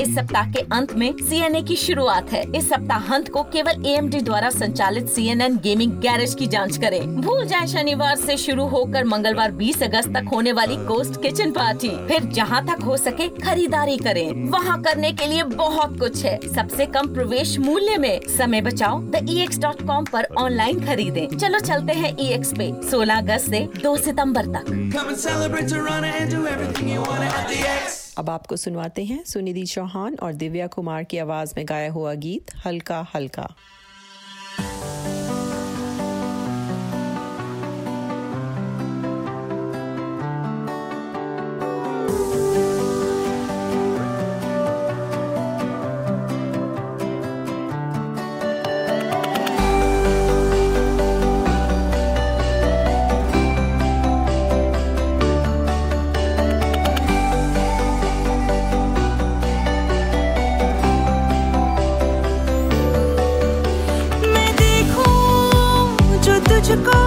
इस 0.00 0.14
सप्ताह 0.14 0.52
के 0.52 0.58
अंत 0.58 0.92
में 0.92 1.14
CNA 1.14 1.68
की 1.68 1.76
शुरुआत 1.76 2.32
है। 2.32 2.44
इस 2.56 2.68
सप्ताह 2.68 3.14
अंत 3.14 3.28
को 3.28 3.42
केवल 3.42 3.72
AMD 3.72 4.22
द्वारा 4.22 4.50
संचालित 4.50 5.14
CNN 5.18 5.62
गेमिंग 5.62 5.92
गैरेज 5.92 6.34
की 6.34 6.46
जाँच 6.46 6.76
करें। 6.76 7.16
भूल 7.16 7.46
जाए 7.46 7.66
शनिवार 7.66 8.16
से 8.16 8.36
शुरू 8.36 8.66
होकर 8.66 9.04
मंगलवार 9.04 9.52
20 9.52 9.82
अगस्त 9.82 10.08
तक 10.08 10.24
होने 10.32 10.52
वाली 10.52 10.76
गोस्ट 10.76 11.22
किचन 11.22 11.50
पार्टी 11.50 11.88
फिर 11.88 12.24
जहाँ 12.24 12.66
तक 12.66 12.84
हो 12.84 12.96
सके 12.96 13.28
खरीदारी 13.28 13.96
करें। 13.96 14.50
वहाँ 14.50 14.82
करने 14.82 15.12
के 15.12 15.26
लिए 15.26 15.42
बहुत 15.42 15.98
कुछ 15.98 16.24
है। 16.24 16.40
सबसे 16.54 16.86
कम 16.86 17.14
प्रवेश 17.14 17.58
मूल्य 17.58 17.96
में। 17.96 18.20
समय 18.28 18.60
बचाओ। 18.60 19.00
The 19.02 19.26
E 19.30 19.40
X 19.40 19.58
dot 19.58 19.86
com 19.86 20.04
आरोप 20.14 20.38
ऑनलाइन 20.38 20.86
खरीदे। 20.86 21.28
चलो 21.40 21.58
चलते 21.58 21.92
हैं 21.92 22.16
ई 22.20 22.26
एक्स 22.26 22.52
पे। 22.52 22.90
सोलह 22.90 23.18
अगस्त 23.18 23.54
ऐसी 23.54 23.80
दो 23.80 23.96
सितंबर 23.96 24.46
तक। 24.46 24.64
अब 28.18 28.30
आपको 28.30 28.56
सुनवाते 28.56 29.04
हैं 29.04 29.22
सुनिधि 29.24 29.64
चौहान 29.66 30.16
और 30.22 30.32
दिव्या 30.42 30.66
कुमार 30.74 31.04
की 31.04 31.18
आवाज़ 31.18 31.54
में 31.56 31.64
गाया 31.68 31.90
हुआ 31.92 32.14
गीत 32.24 32.54
हल्का 32.64 33.06
हल्का 33.14 33.48
go 66.82 67.03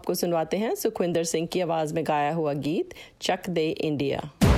आपको 0.00 0.14
सुनवाते 0.16 0.56
हैं 0.56 0.74
सुखविंदर 0.76 1.24
सिंह 1.26 1.46
की 1.46 1.60
आवाज़ 1.60 1.94
में 1.94 2.04
गाया 2.06 2.32
हुआ 2.34 2.52
गीत 2.64 2.94
चक 3.22 3.48
दे 3.50 3.68
इंडिया 3.80 4.49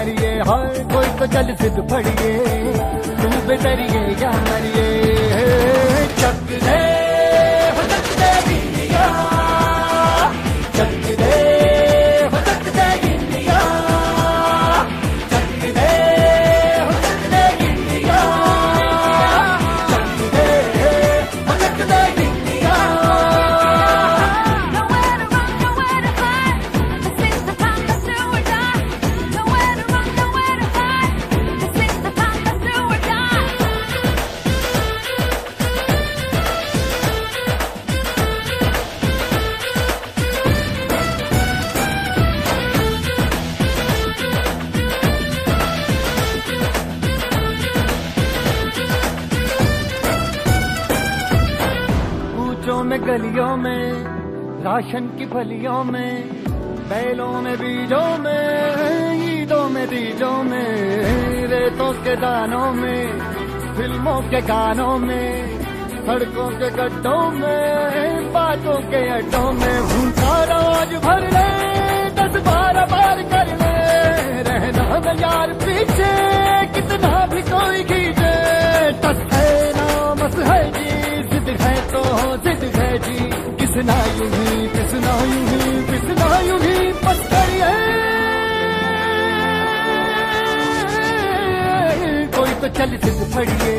मरिए 0.00 0.28
हर 0.48 0.76
कोई 0.92 1.08
तो 1.18 1.26
चल 1.32 1.54
सिद 1.60 1.80
फड़िए 1.90 2.32
तुम 3.20 3.34
बेतरिए 3.48 4.04
जा 4.20 4.30
मरिए 4.46 4.86
चक 6.20 6.52
ले 6.64 6.89
राशन 54.80 55.06
की 55.16 55.26
फलियों 55.26 55.82
में, 55.84 56.12
बैलों 56.88 57.32
में, 57.42 57.56
बीजों 57.60 58.08
में, 58.18 59.24
ईदों 59.30 59.68
में, 59.68 59.84
दीजों 59.88 60.36
में, 60.42 60.70
रेतों 61.52 61.92
के 62.04 62.14
दानों 62.16 62.70
में, 62.72 63.02
फ़िल्मों 63.76 64.20
के 64.30 64.40
गानों 64.48 64.96
में, 64.98 65.28
सड़कों 66.06 66.48
के 66.60 66.70
गड्ढों 66.78 67.20
में, 67.40 68.32
बातों 68.32 68.78
के 68.90 69.02
अड्डों 69.18 69.52
में 69.60 69.76
भूखा 69.90 70.36
रोज 70.52 70.96
भर 71.04 71.28
ले, 71.36 71.48
दस 72.20 72.40
बारह 72.48 72.86
बार 72.94 73.22
कर 73.34 73.52
ले, 73.60 73.76
रहना 74.48 74.88
न 75.04 75.18
यार 75.20 75.52
पीछे, 75.60 76.12
कितना 76.78 77.14
भी 77.34 77.42
कोई 77.52 77.84
खींचे 77.92 78.34
टस 79.04 79.22
है 79.34 79.52
नामस 79.76 80.40
है 80.50 80.62
जी, 80.72 80.88
जिद 81.34 81.56
है 81.60 81.76
तो 81.92 82.02
जिद 82.48 82.70
है 82.78 82.90
जी। 82.98 83.18
किसना 83.70 83.96
यूँ 84.18 84.28
ही 84.30 84.66
किसना 84.74 85.12
यूँ 85.30 85.42
ही 85.48 85.74
किसना 85.90 86.28
यूँ 86.46 86.58
ही 86.62 86.86
पत्थर 87.02 87.50
कोई 92.34 92.54
तो 92.62 92.68
चल 92.78 92.96
सिद्ध 93.04 93.30
फड़िए 93.34 93.76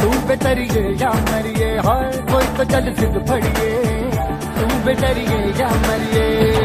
तू 0.00 0.10
बेतरिए 0.28 0.82
या 1.02 1.12
मरिए 1.30 1.70
हाय 1.88 2.10
कोई 2.32 2.46
तो 2.58 2.64
चल 2.72 2.92
सिद्ध 3.00 3.26
फड़िए 3.30 3.72
तू 4.58 4.66
बेतरिए 4.86 5.40
या 5.60 5.70
मरिए 5.88 6.57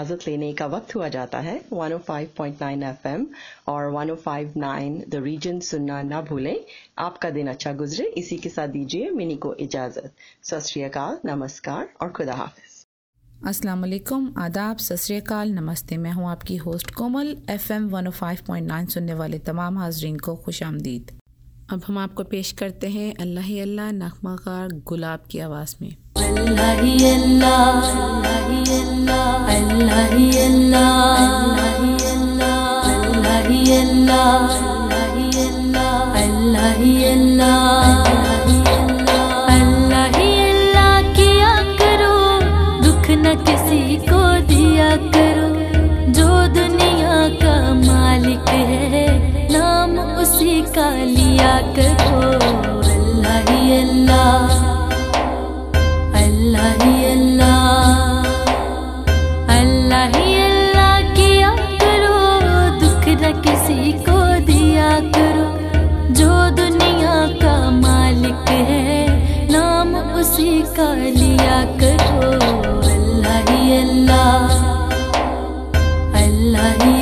इजाज़त 0.00 0.26
लेने 0.28 0.52
का 0.52 0.66
वक्त 0.66 0.94
हुआ 0.94 1.08
जाता 1.08 1.38
है। 1.40 1.54
105.9 1.72 2.82
एफएम 2.82 3.26
और 3.68 3.90
105.9 3.92 5.10
द 5.10 5.22
रीजन 5.24 5.60
सुनना 5.60 6.00
ना 6.02 6.20
भूलें। 6.22 6.56
आपका 6.98 7.30
दिन 7.30 7.48
अच्छा 7.48 7.72
गुजरे। 7.72 8.06
इसी 8.18 8.36
के 8.36 8.48
साथ 8.48 8.68
दीजिए 8.68 9.10
मिनी 9.10 9.36
को 9.36 9.54
इजाज़त। 9.60 10.12
सत 10.42 11.20
नमस्कार 11.26 11.88
और 12.00 12.10
खुदा 12.10 12.34
हाफिज। 12.34 12.86
अस्सलाम 13.48 13.80
वालेकुम। 13.80 14.32
आदाब। 14.38 14.76
सत 14.78 15.32
नमस्ते। 15.52 15.96
मैं 15.96 16.12
हूँ 16.12 16.28
आपकी 16.30 16.56
होस्ट 16.56 16.90
कोमल। 16.90 17.36
एफएम 17.50 17.88
105.9 17.90 18.86
सुनने 18.88 19.14
वाले 19.14 19.38
तमाम 19.38 19.78
हाजरीन 19.78 20.16
को 20.18 20.36
खुश 20.36 20.62
आमदीद। 20.62 21.18
अब 21.72 21.82
हम 21.86 21.98
आपको 21.98 22.24
पेश 22.24 22.52
करते 22.52 22.88
हैं 22.88 23.14
अल्लाह 23.20 23.50
अल्लाह 23.62 23.90
नगमाकार 23.94 24.72
गुलाब 24.88 25.24
की 25.30 25.38
आवाज़ 25.40 25.76
में। 25.82 25.94
अल्लाह 26.25 26.71
ही 26.81 26.93
अल्लाह 27.13 27.75
अल्लाह 29.55 29.99
ही 30.13 30.27
अल्लाह 30.45 31.25
अल्लाह 32.91 33.47
ही 33.47 33.59
अल्लाह 33.77 34.53
अल्लाह 36.21 36.71
ही 36.81 36.93
अल्लाह 37.11 37.83
अल्लाह 39.55 40.05
ही 40.17 40.29
अल्लाह 40.49 41.01
किया 41.19 41.53
करो 41.81 42.15
दुख 42.85 43.09
न 43.23 43.35
किसी 43.49 43.81
को 44.09 44.21
दिया 44.51 44.89
करो 45.15 45.47
जो 46.19 46.29
दुनिया 46.59 47.17
का 47.43 47.55
मालिक 47.83 48.49
है 48.71 49.05
नाम 49.55 49.97
उसी 50.23 50.61
का 50.77 50.89
लिया 51.17 51.53
करो 51.77 52.23
अल्लाह 52.93 53.37
ही 53.51 53.61
अल्लाह 53.81 54.68
करो 61.81 62.17
दुख 62.79 63.07
न 63.21 63.31
किसी 63.45 63.91
को 64.07 64.17
दिया 64.49 64.89
करो 65.15 65.45
जो 66.19 66.31
दुनिया 66.59 67.15
का 67.41 67.55
मालिक 67.79 68.49
है 68.69 69.07
नाम 69.51 69.95
उसी 70.21 70.61
का 70.77 70.93
लिया 70.95 71.59
करो 71.81 72.31
अल्लाह 72.91 73.39
ही 73.49 73.77
अल्लाह 73.77 74.57
अल्लाह 76.23 76.69
ही 76.83 76.98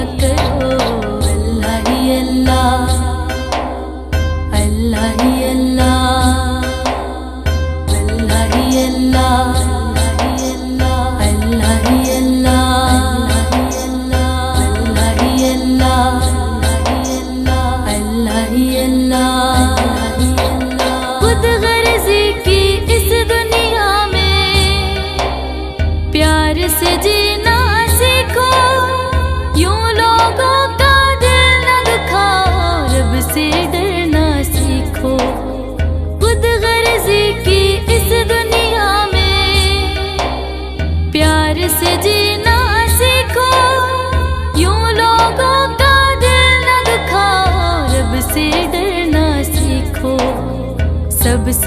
लिया 0.00 0.31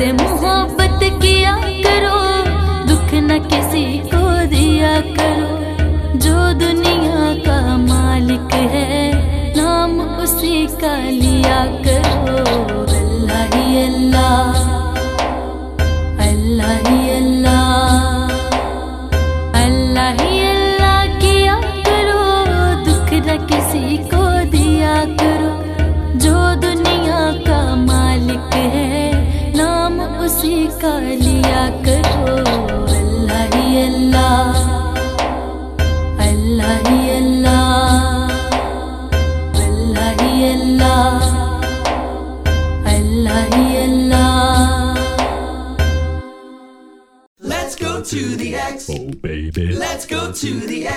hacemos 0.06 0.35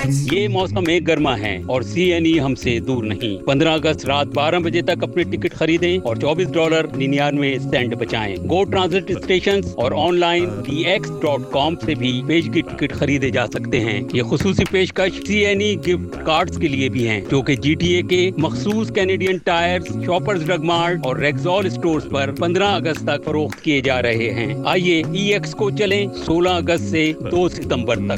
and 0.08 0.16
ये 0.28 0.46
मौसम 0.48 0.88
एक 0.90 1.04
गर्मा 1.04 1.34
है 1.36 1.52
और 1.64 1.82
सी 1.82 2.08
एन 2.10 2.26
ई 2.26 2.32
हमसे 2.38 2.78
दूर 2.80 3.04
नहीं। 3.04 3.38
15 3.42 3.74
अगस्त 3.74 4.04
रात 4.06 4.28
12 4.28 4.60
बजे 4.60 4.80
तक 4.82 5.02
अपने 5.02 5.24
टिकट 5.24 5.54
खरीदें 5.54 5.98
और 6.00 6.18
24 6.18 6.50
डॉलर 6.54 6.88
निन्यानवे 6.96 7.52
सेंट 7.60 7.94
बचाए। 7.94 8.34
गो 8.46 8.62
ट्रांजिट 8.64 9.12
स्टेशन 9.18 9.62
और 9.78 9.92
online 9.94 10.46
D 10.68 10.82
X 10.94 11.10
dot 11.22 11.50
com 11.50 11.76
ऐसी 11.82 11.94
भी 11.94 12.10
पेज 12.28 12.48
की 12.54 12.62
टिकट 12.62 12.92
खरीदे 12.92 13.30
जा 13.30 13.44
सकते 13.46 13.78
हैं। 13.80 13.96
ये 14.14 14.22
खसूसी 14.30 14.64
पेशकश 14.72 15.20
C 15.28 15.40
N 15.42 15.62
E 15.62 15.74
gift 15.86 16.20
card 16.26 16.60
के 16.60 16.68
लिए 16.68 16.88
भी 16.88 17.04
है, 17.04 17.20
जो 17.20 17.42
की 17.42 17.56
जी 17.56 17.74
टी 17.74 17.92
ए 17.94 18.02
के 18.02 18.20
मखसूस 18.38 18.90
Canadian 18.90 19.38
Tire 19.46 19.82
Shoppers 20.04 20.44
Drug 20.44 20.64
Mart 20.64 21.06
और 21.06 21.20
रेक्सॉल 21.20 21.68
स्टोर 21.68 22.08
पर 22.12 22.34
15 22.40 22.74
अगस्त 22.74 23.06
तक 23.06 23.24
फरोख्त 23.26 23.60
किए 23.60 23.80
जा 23.82 23.98
रहे 24.00 24.28
हैं। 24.38 24.64
आइए 24.66 25.02
ई 25.14 25.28
एक्स 25.32 25.54
को 25.54 25.70
चलें 25.80 26.08
16 26.20 26.56
अगस्त 26.56 26.94
ऐसी 26.94 27.12
दो 27.24 27.48
सितंबर 27.48 27.96
तक। 28.08 28.16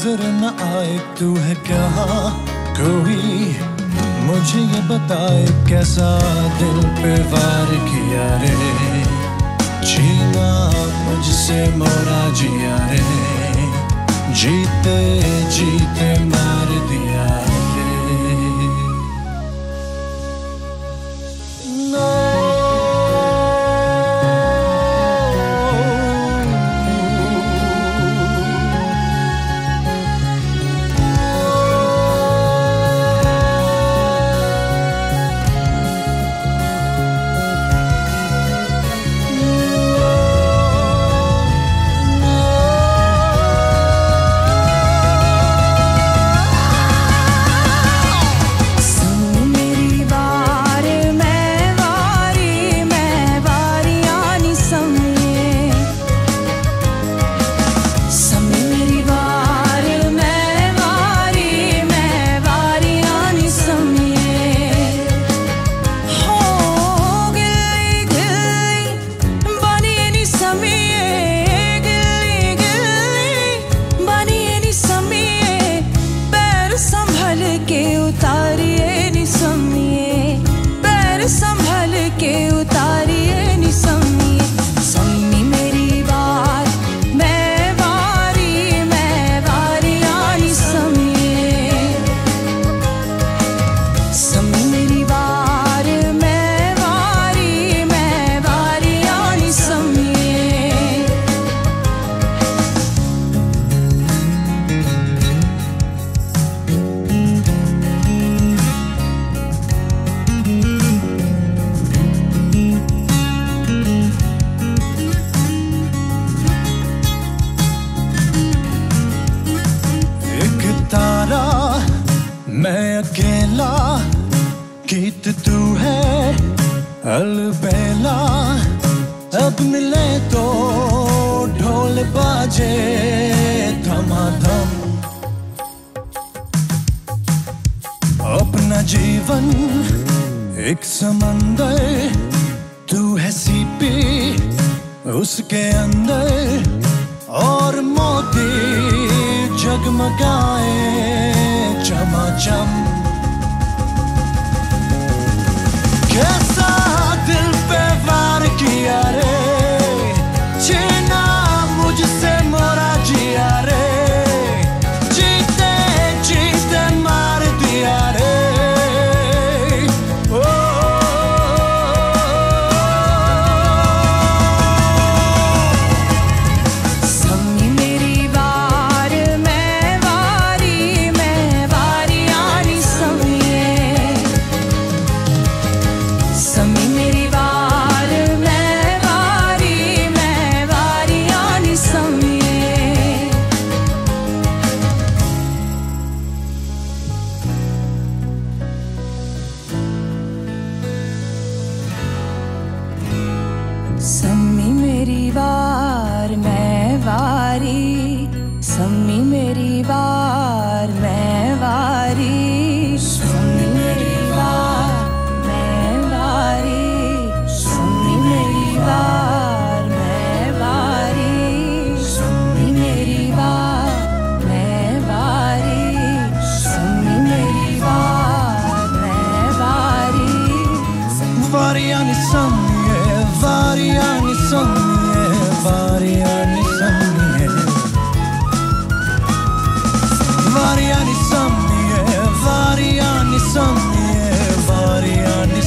नजर 0.00 0.20
न 0.40 0.50
आए 0.66 0.98
तू 1.18 1.34
है 1.44 1.54
कहाँ 1.68 2.30
कोई 2.78 3.16
मुझे 4.26 4.60
ये 4.60 4.80
बताए 4.90 5.44
कैसा 5.68 6.08
दिल 6.58 6.78
पे 7.00 7.14
वार 7.32 7.72
किया 7.88 8.26
रे 8.42 8.54
जीना 9.90 10.48
मुझसे 11.04 11.60
मोरा 11.82 12.22
जिया 12.40 12.76
रे 12.92 13.04
जीते 14.40 14.98
जीते 15.56 16.08
मार 16.32 16.72
दिया 16.90 17.26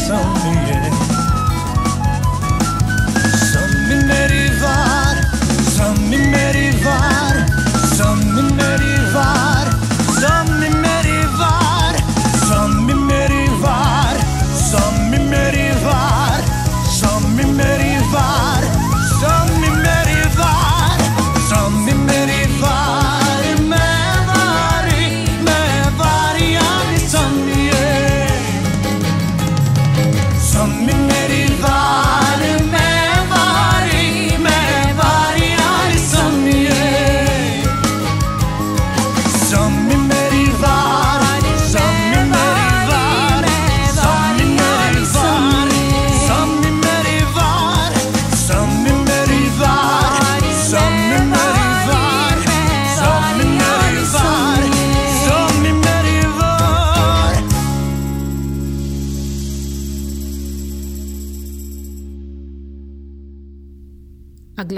something 0.07 0.74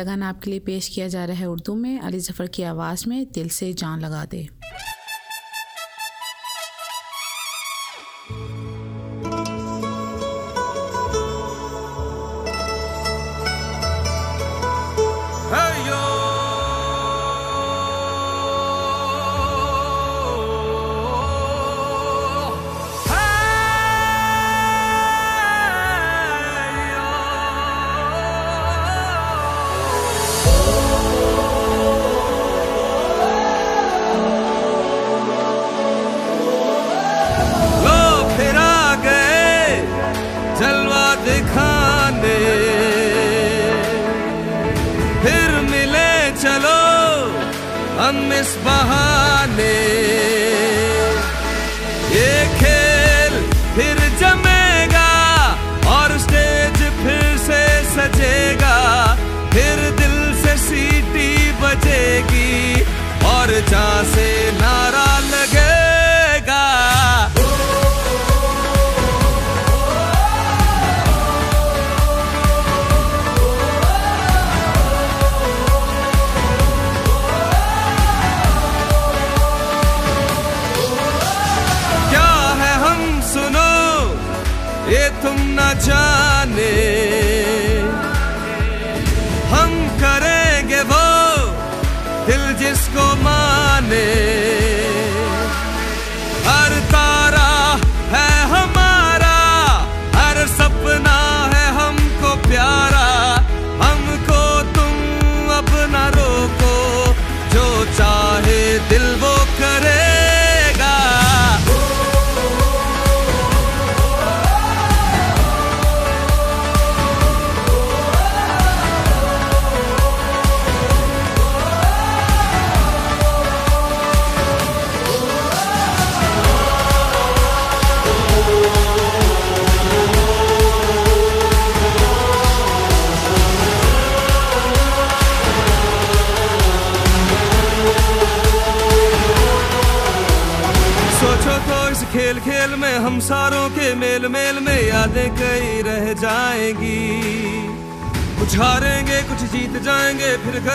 लगन 0.06 0.22
आपके 0.22 0.50
लिए 0.50 0.60
पेश 0.60 0.88
किया 0.88 1.06
जा 1.08 1.24
रहा 1.24 1.36
है 1.36 1.46
उर्दू 1.50 1.74
में 1.74 1.98
अली 2.00 2.18
ज़फ़र 2.20 2.46
की 2.54 2.62
आवाज़ 2.64 3.08
में 3.08 3.24
दिल 3.34 3.48
से 3.50 3.72
जान 3.74 4.00
लगा 4.00 4.24
दे 4.24 4.48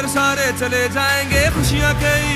घर 0.02 0.08
सारे 0.10 0.46
चले 0.58 0.82
जाएंगे 0.98 1.42
खुशियाँ 1.54 1.94
कई 2.02 2.31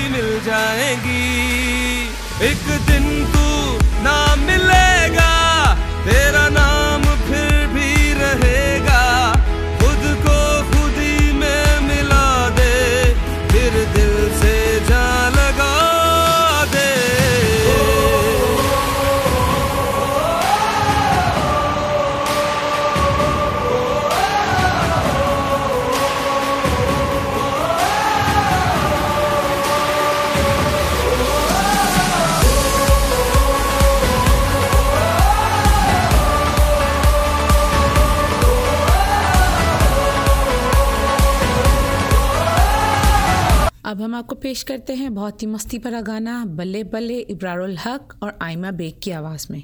पेश 44.56 44.62
करते 44.62 44.94
हैं 44.94 45.12
बहुत 45.14 45.42
ही 45.42 45.46
मस्ती 45.46 45.78
भरा 45.84 46.00
गाना 46.00 46.34
बल्ले 46.56 46.82
बल्ले 46.92 47.18
इब्रारुल 47.30 47.76
हक 47.78 48.16
और 48.22 48.38
आयमा 48.42 48.70
बेग 48.78 49.00
की 49.02 49.10
आवाज़ 49.12 49.46
में 49.50 49.62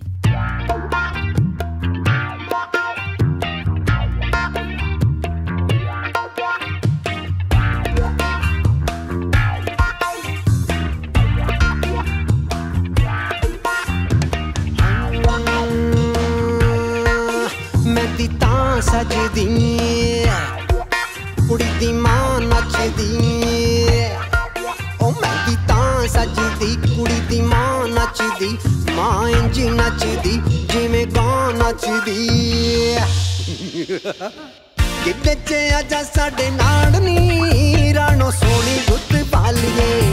ਪੁੱਛਦੀ 31.82 32.96
ਕਿ 35.04 35.12
ਬੱਚੇ 35.24 35.68
ਆਜਾ 35.70 36.02
ਸਾਡੇ 36.04 36.50
ਨਾਲ 36.50 37.00
ਨੀ 37.02 37.94
ਰਾਣੋ 37.94 38.30
ਸੋਹਣੀ 38.30 38.78
ਗੁੱਤ 38.88 39.14
ਪਾਲੀਏ 39.32 40.11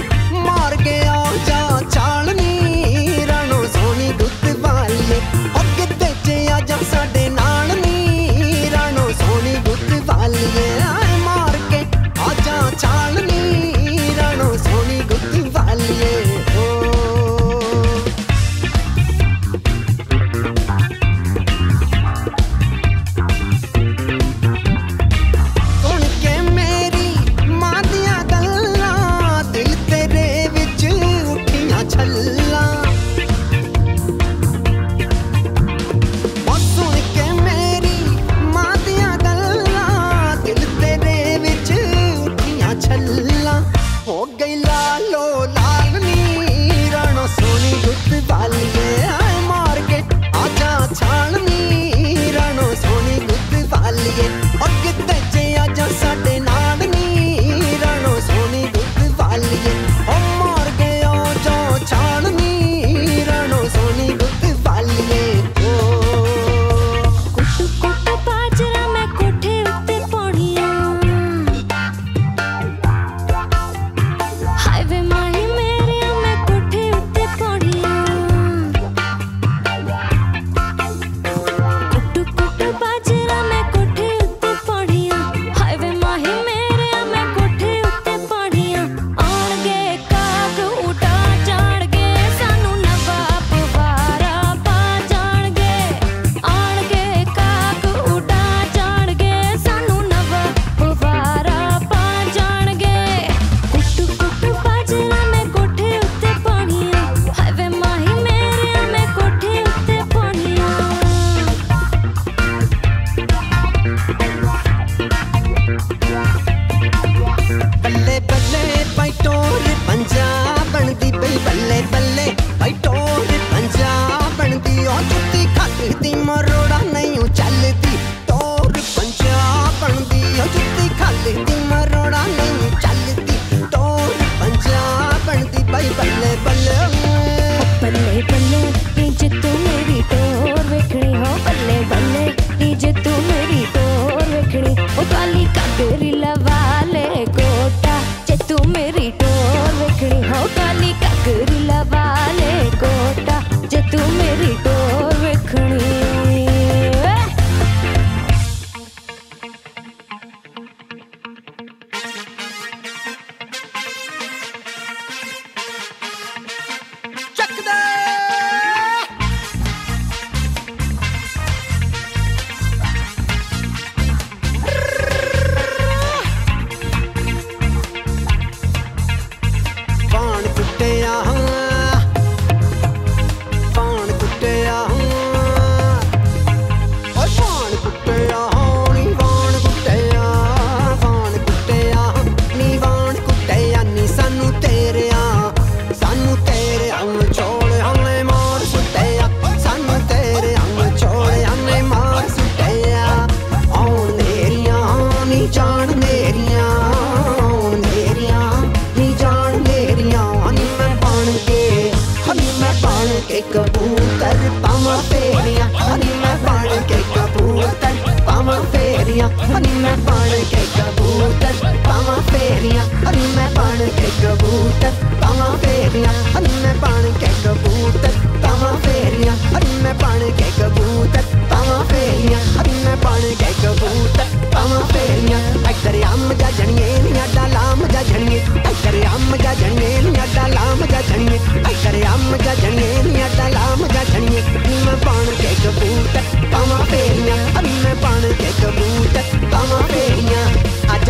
ਬਣ 224.09 224.21
ਕੇ 224.21 224.27
ਕਬੂਤਰ 224.27 224.91
ਪਾਵਾਂ 225.21 225.57
ਫੇਰੀਆਂ 225.57 226.13
ਹਨੀ 226.35 226.53
ਮੈਂ 226.63 226.73
ਬਣ 226.73 227.11
ਕੇ 227.19 227.27
ਕਬੂਤਰ 227.43 228.11
ਪਾਵਾਂ 228.43 228.73
ਫੇਰੀਆਂ 228.77 229.33
ਹਨੀ 229.33 229.73
ਮੈਂ 229.83 229.93
ਬਣ 229.93 230.19
ਕੇ 230.37 230.45
ਕਬੂਤਰ 230.59 231.23
ਪਾਵਾਂ 231.49 231.83
ਫੇਰੀਆਂ 231.85 232.39
ਹਨੀ 232.39 232.73
ਮੈਂ 232.83 232.95
ਬਣ 232.97 233.21
ਕੇ 233.21 233.53
ਕਬੂਤਰ 233.63 234.25
ਪਾਵਾਂ 234.53 234.81
ਫੇਰੀਆਂ। 234.93 235.39
ਇੱਧਰ 235.69 236.01
ਅੰਮ 236.13 236.33
ਜਾ 236.33 236.51
ਜਣੀਏ 236.51 236.97
ਨੀ 237.01 237.11
ਅੱਡਾ 237.23 237.47
ਲਾਮ 237.47 237.87
ਜਾ 237.87 238.03
ਜਣੀਏ। 238.03 238.41
ਇੱਧਰ 238.71 239.05
ਅੰਮ 239.15 239.35
ਜਾ 239.43 239.53
ਜਣੀਏ 239.53 240.01
ਨੀ 240.01 240.23
ਅੱਡਾ 240.23 240.47
ਲਾਮ 240.47 240.85
ਜਾ 240.91 241.01
ਜਣੀਏ। 241.01 241.39
ਇੱਧਰ 241.71 242.01
ਅੰਮ 242.13 242.37
ਜਾ 242.45 242.55
ਜਣੀਏ 242.55 243.03
ਨੀ 243.03 243.25
ਅੱਡਾ 243.25 243.47
ਲਾਮ 243.47 243.87
ਜਾ 243.87 244.03
ਜਣੀਏ। 244.03 244.41
ਨੀ 244.67 244.83
ਮੈਂ 244.85 244.95
ਬਣ 244.95 245.25
ਕੇ 245.25 245.55
ਕਬੂਤਰ 245.63 246.21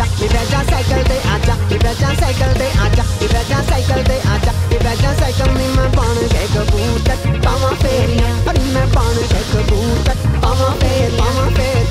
ਆਜਾ 0.00 0.06
ਨੀ 0.06 0.28
ਬੈਜਾ 0.28 0.62
ਸਾਈਕਲ 0.70 1.02
ਤੇ 1.04 1.18
ਆਜਾ 1.28 1.54
ਨੀ 1.70 1.78
ਬੈਜਾ 1.78 2.14
ਸਾਈਕਲ 2.20 2.54
ਤੇ 2.54 2.68
ਆਜਾ 2.80 3.04
ਨੀ 3.20 3.26
ਬੈਜਾ 3.26 3.62
ਸਾਈਕਲ 3.62 4.02
ਤੇ 4.04 4.20
ਆਜਾ 4.28 4.52
ਨੀ 4.70 4.78
ਬੈਜਾ 4.84 5.14
ਸਾਈਕਲ 5.14 5.52
ਨੀ 5.52 5.66
ਮੈਂ 5.76 5.88
ਬਣ 5.88 6.26
ਕੇ 6.28 6.46
ਕਬੂਤਰ 6.54 7.40
ਪਾਵਾਂ 7.44 7.74
ਫੇਰੀਆਂ 7.74 8.34
ਹਨੀ 8.48 8.72
ਮੈਂ 8.72 8.86
ਬਣ 8.86 9.22
ਕੇ 9.22 9.42
ਕਬੂਤਰ 9.52 10.16
ਪਾਵਾਂ 10.42 10.70
ਫੇਰ 10.76 11.10
ਪਾਵਾਂ 11.18 11.50
ਫੇਰ 11.50 11.90